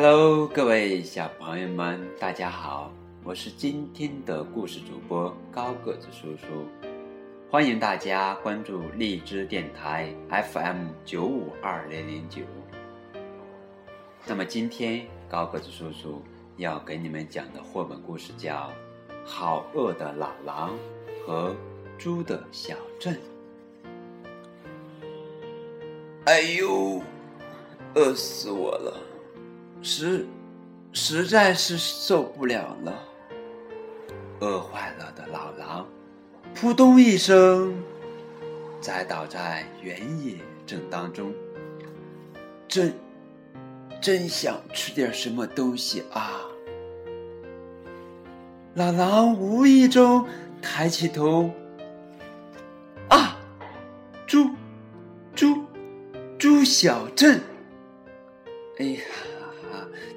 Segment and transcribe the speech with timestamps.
[0.00, 2.92] Hello，各位小朋友们，大家好！
[3.24, 6.68] 我是今天的故事主播高个子叔叔，
[7.50, 10.14] 欢迎大家关注荔枝电台
[10.52, 12.42] FM 九五二零零九。
[14.24, 16.22] 那么今天高个子叔叔
[16.58, 18.70] 要给你们讲的绘本故事叫
[19.26, 20.78] 《好饿的老狼
[21.26, 21.56] 和
[21.98, 23.18] 猪的小镇》。
[26.26, 27.02] 哎呦，
[27.96, 28.96] 饿死我了！
[29.82, 30.26] 实
[30.92, 33.04] 实在是受不了了。
[34.40, 35.86] 饿坏了的老狼，
[36.54, 37.74] 扑通一声，
[38.80, 41.32] 栽倒在原野正当中。
[42.68, 42.94] 真
[44.00, 46.42] 真想吃点什么东西啊！
[48.74, 50.24] 老狼无意中
[50.62, 51.50] 抬起头，
[53.08, 53.36] 啊，
[54.26, 54.50] 猪，
[55.34, 55.64] 猪，
[56.38, 57.40] 猪小镇！
[58.78, 59.00] 哎呀！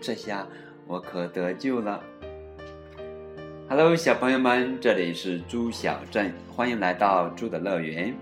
[0.02, 0.48] 这下
[0.88, 2.04] 我可得救了。
[3.70, 8.14] Hello，小朋友们，这里是猪小镇，欢迎来到猪的乐园。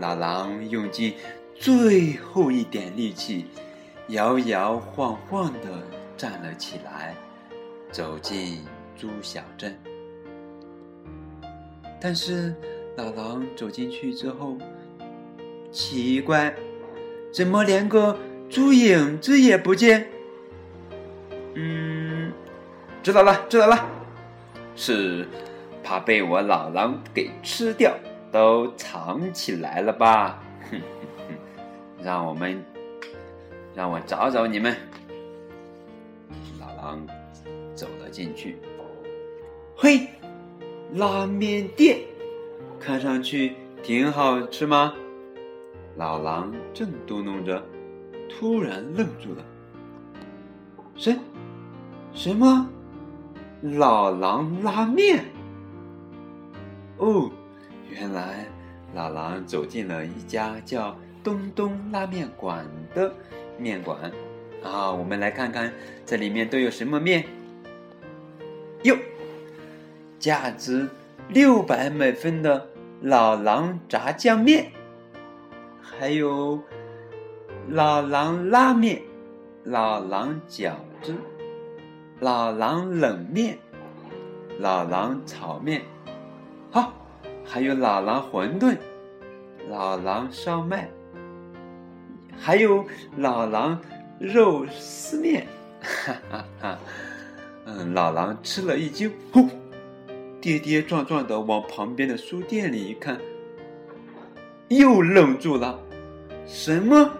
[0.00, 1.14] 老狼用尽
[1.54, 3.44] 最后一点力气，
[4.08, 5.82] 摇摇晃晃的
[6.16, 7.14] 站了起来，
[7.90, 8.64] 走进
[8.96, 9.78] 猪小镇。
[12.00, 12.54] 但是
[12.96, 14.56] 老狼走进去之后，
[15.70, 16.54] 奇怪，
[17.30, 18.16] 怎么连个……
[18.52, 20.06] 猪影子也不见，
[21.54, 22.30] 嗯，
[23.02, 23.88] 知道了，知道了，
[24.76, 25.26] 是
[25.82, 27.94] 怕被我老狼给吃掉，
[28.30, 30.38] 都藏起来了吧？
[30.70, 31.34] 哼哼哼，
[32.04, 32.62] 让我们，
[33.74, 34.76] 让我找找你们。
[36.60, 37.00] 老狼
[37.74, 38.58] 走了进去，
[39.74, 40.08] 嘿，
[40.92, 42.00] 拉面店，
[42.78, 44.92] 看上去挺好吃吗？
[45.96, 47.62] 老狼正嘟囔着。
[48.38, 49.44] 突然愣住了，
[50.96, 51.16] 什
[52.12, 52.68] 什么？
[53.62, 55.24] 老狼拉面？
[56.96, 57.30] 哦，
[57.88, 58.46] 原来
[58.94, 63.14] 老狼走进了一家叫“东东拉面馆”的
[63.58, 64.10] 面馆。
[64.62, 65.72] 啊，我们来看看
[66.04, 67.24] 这里面都有什么面。
[68.82, 68.96] 哟，
[70.18, 70.88] 价值
[71.28, 72.68] 六百美分的
[73.00, 74.72] 老狼炸酱面，
[75.80, 76.60] 还有。
[77.68, 79.00] 老狼拉面，
[79.64, 81.14] 老狼饺子，
[82.20, 83.56] 老狼冷面，
[84.58, 85.82] 老狼炒面，
[86.70, 86.92] 好，
[87.44, 88.76] 还有老狼馄饨，
[89.70, 90.90] 老狼烧麦，
[92.38, 92.84] 还有
[93.16, 93.80] 老狼
[94.18, 95.46] 肉丝面，
[95.80, 96.78] 哈哈哈！
[97.64, 99.48] 嗯，老狼吃了一惊，呼，
[100.40, 103.18] 跌跌撞撞的往旁边的书店里一看，
[104.68, 105.78] 又愣住了，
[106.44, 107.10] 什么？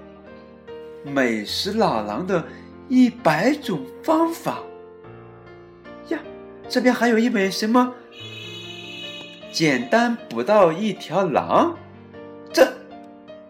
[1.04, 2.44] 美食老狼的
[2.88, 4.60] 一百种方法
[6.08, 6.18] 呀！
[6.68, 7.92] 这边还有一本什么？
[9.50, 11.76] 简单捕到一条狼？
[12.52, 12.72] 这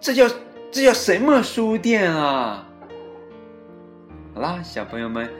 [0.00, 0.26] 这叫
[0.70, 2.66] 这叫什么书店啊？
[4.34, 5.30] 好啦，小朋友们，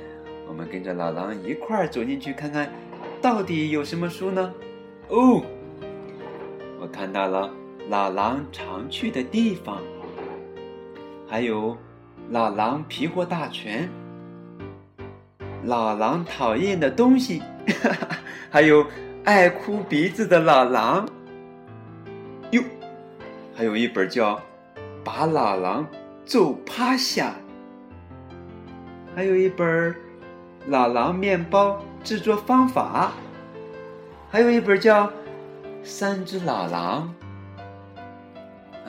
[0.46, 2.70] 我们跟着老狼一块儿走进去看看，
[3.20, 4.52] 到底有什么书呢？
[5.08, 5.42] 哦，
[6.78, 7.50] 我看到了
[7.88, 9.80] 老狼常去的地方，
[11.26, 11.76] 还有。
[12.30, 13.88] 老狼皮货大全，
[15.64, 17.42] 老狼讨厌的东西，
[18.50, 18.86] 还有
[19.24, 21.06] 爱哭鼻子的老狼。
[22.52, 22.62] 哟，
[23.54, 24.36] 还有一本叫
[25.04, 25.86] 《把老狼
[26.24, 27.34] 揍趴下》，
[29.14, 29.92] 还有一本
[30.66, 33.12] 《老狼面包制作方法》，
[34.30, 35.06] 还有一本叫
[35.82, 37.12] 《三只老狼》。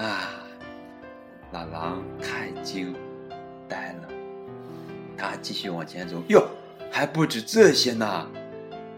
[0.02, 0.30] 啊，
[1.52, 2.96] 老狼太精。
[3.68, 4.08] 呆了，
[5.18, 6.22] 他继续往前走。
[6.28, 6.48] 哟，
[6.92, 8.28] 还不止这些呢！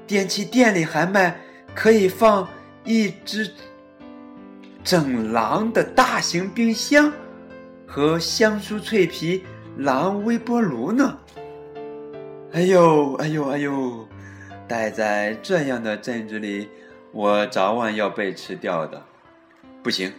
[0.07, 1.35] 电器店里还卖
[1.73, 2.47] 可以放
[2.83, 3.51] 一只
[4.83, 7.11] 整狼的大型冰箱
[7.87, 9.43] 和香酥脆皮
[9.77, 11.17] 狼微波炉呢。
[12.51, 14.07] 哎呦，哎呦，哎呦！
[14.67, 16.69] 待在这样的镇子里，
[17.11, 19.01] 我早晚要被吃掉的。
[19.83, 20.11] 不行，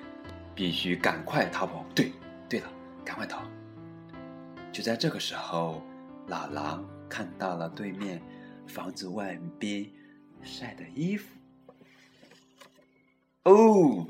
[0.54, 1.84] 必须赶快逃跑！
[1.94, 2.12] 对，
[2.48, 2.66] 对了，
[3.04, 3.38] 赶快逃！
[4.76, 5.82] 就在这个时候，
[6.26, 8.20] 老狼看到了对面
[8.66, 9.90] 房子外边
[10.42, 11.34] 晒的衣服。
[13.44, 14.06] 哦，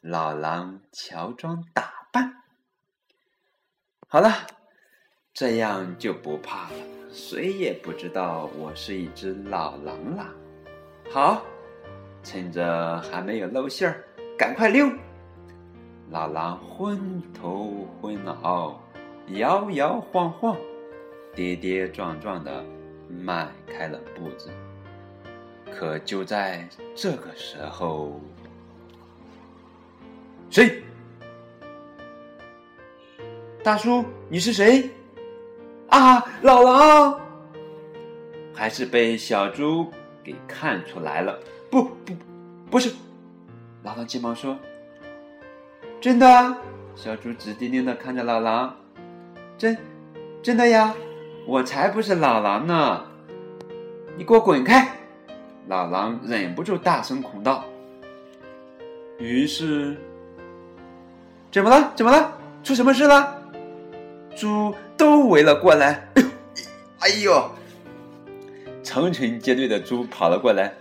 [0.00, 2.42] 老狼乔装打扮，
[4.08, 4.32] 好了，
[5.32, 6.76] 这样就不怕了，
[7.12, 10.26] 谁也不知道我是一只老狼了。
[11.08, 11.44] 好，
[12.24, 14.04] 趁着还没有露馅儿，
[14.36, 14.90] 赶快溜！
[16.08, 18.82] 老狼昏头昏脑。
[19.34, 20.56] 摇摇晃晃、
[21.34, 22.64] 跌跌撞撞的
[23.08, 24.50] 迈开了步子。
[25.72, 28.20] 可就在这个时候，
[30.50, 30.82] 谁？
[33.62, 34.90] 大叔，你是谁？
[35.88, 37.20] 啊，老狼！
[38.52, 39.92] 还是被小猪
[40.24, 41.38] 给看出来了？
[41.70, 42.14] 不不，
[42.68, 42.92] 不是！
[43.84, 44.58] 老狼急忙说
[46.00, 46.56] ：“真的。”
[46.96, 48.76] 小猪直盯盯的看着老狼
[49.60, 49.76] ：“真，
[50.42, 50.94] 真的呀！
[51.46, 53.04] 我才不是老狼呢！
[54.16, 54.88] 你给我滚开！”
[55.68, 57.66] 老狼忍不住大声恐道。
[59.18, 59.98] 于是，
[61.52, 61.92] 怎么了？
[61.94, 62.32] 怎么了？
[62.64, 63.38] 出什么事了？
[64.34, 66.08] 猪都围了过来。
[67.00, 67.50] 哎呦！
[68.82, 70.72] 成群结队的猪跑了过来。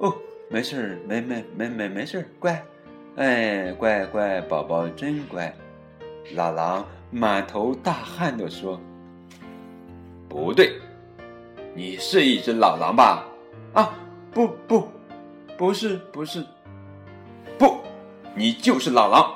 [0.00, 0.12] 哦，
[0.48, 2.60] 没事儿，没没没没没事儿，乖。
[3.14, 5.54] 哎，乖乖宝宝真乖。
[6.34, 6.84] 老狼
[7.14, 8.80] 满头大汗的说
[10.28, 10.80] ：“不对，
[11.72, 13.24] 你是一只老狼吧？”
[13.72, 13.94] 啊！
[14.32, 14.88] 不不，
[15.56, 16.44] 不是不是，
[17.56, 17.76] 不，
[18.34, 19.32] 你就是老狼。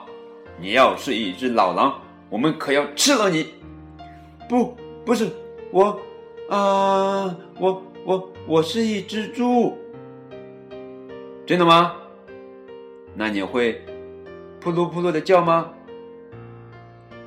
[0.61, 3.47] 你要是一只老狼，我们可要吃了你。
[4.49, 5.31] 不，不是
[5.71, 5.97] 我，
[6.51, 9.79] 啊，我我我是一只猪。
[11.47, 11.95] 真的吗？
[13.15, 13.81] 那你会
[14.59, 15.71] 扑噜扑噜的叫吗？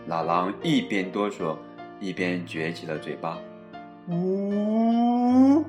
[0.08, 1.56] 老狼一边哆嗦，
[2.00, 3.38] 一边撅起了嘴巴。
[4.10, 5.64] 呜。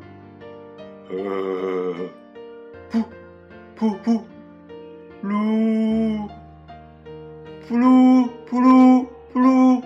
[1.10, 1.94] 呃，
[2.90, 3.04] 噗，
[3.78, 4.22] 噗噗，
[5.22, 6.28] 噜，
[7.68, 9.82] 噗噜噗噜噗噜，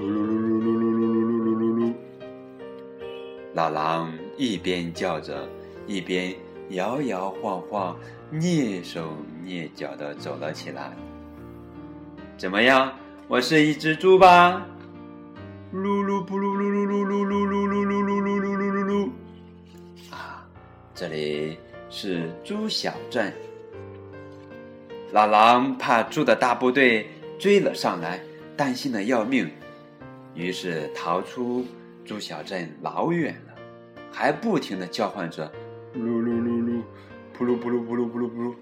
[0.00, 1.94] 噜噜噜噜噜噜噜噜噜噜噜。
[3.54, 5.48] 老狼一边叫着，
[5.86, 6.34] 一边
[6.70, 7.96] 摇摇晃晃、
[8.32, 9.12] 蹑手
[9.44, 10.90] 蹑脚的走了起来。
[12.36, 12.92] 怎么样？
[13.26, 14.66] 我是一只猪吧？
[15.72, 19.10] 噜噜噗噜噜噜噜噜噜噜噜噜噜噜噜噜噜。
[20.10, 20.46] 啊
[20.94, 23.32] 这里是猪小镇，
[25.10, 28.20] 老狼怕猪的大部队追了上来，
[28.58, 29.50] 担心的要命，
[30.34, 31.64] 于是逃出
[32.04, 33.54] 猪小镇老远了，
[34.12, 35.50] 还不停的叫唤着
[35.96, 36.82] “噜噜噜噜，
[37.36, 38.54] 噗噜噗噜噗噜噗噜噗噜”，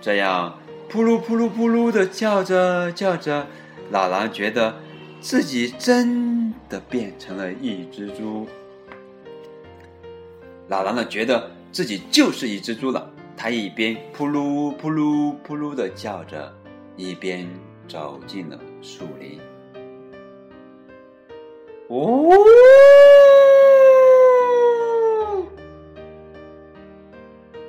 [0.00, 0.58] 这样
[0.90, 3.46] 噗噜噗噜噗噜的叫着叫着，
[3.90, 4.74] 老狼觉得
[5.20, 8.46] 自己真的变成了一只猪。
[10.68, 11.50] 老狼呢觉得。
[11.70, 16.50] 自己就是一只猪了，他一边扑噜扑噜扑噜的叫着，
[16.96, 17.46] 一边
[17.86, 19.38] 走进了树林。
[21.88, 22.30] 哦！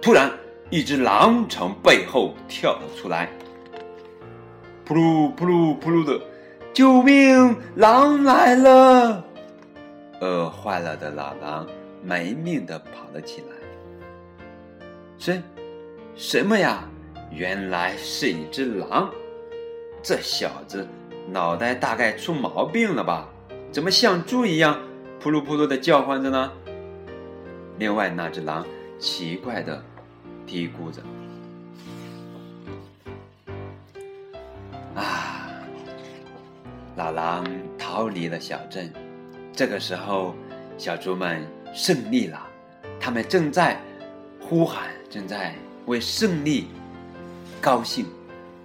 [0.02, 0.32] 突然，
[0.70, 3.30] 一只狼从背后跳了出来，
[4.90, 6.20] 扑噜扑噜扑噜的，
[6.74, 7.56] 救命！
[7.76, 9.24] 狼来了！
[10.20, 11.68] 饿坏了的老狼
[12.02, 13.48] 没命的跑了起来。
[15.20, 15.44] 什
[16.16, 16.90] 什么呀？
[17.30, 19.12] 原来是一只狼！
[20.02, 20.88] 这小子
[21.28, 23.30] 脑袋大概出毛病了吧？
[23.72, 24.76] 怎么像猪一样
[25.20, 26.52] 扑噜扑噜的叫唤着呢？
[27.78, 28.66] 另外那只狼
[28.98, 29.84] 奇怪的
[30.48, 31.04] 嘀咕着
[37.00, 37.46] ：“老狼
[37.78, 38.92] 逃离了小镇。
[39.54, 40.36] 这个时候，
[40.78, 42.46] 小猪们胜利了，
[43.00, 43.80] 他们正在
[44.42, 44.90] 呼喊。
[45.10, 45.56] 正在
[45.88, 46.68] 为胜利
[47.62, 48.06] 高兴，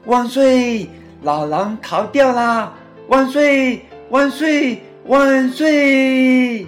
[0.05, 0.91] 万岁！
[1.23, 2.75] 老狼逃掉啦！
[3.09, 3.87] 万岁！
[4.11, 4.83] 万岁！
[5.07, 6.67] 万岁！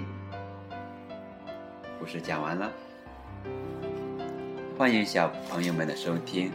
[1.98, 2.72] 故事讲完了，
[4.78, 6.50] 欢迎小朋友们的收听，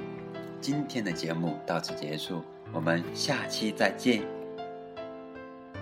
[0.59, 2.41] 今天的节目到此结束，
[2.73, 4.40] 我们下期再见。